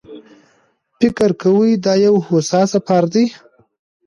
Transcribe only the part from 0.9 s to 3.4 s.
فکر کوي دا یو هوسا سفر دی.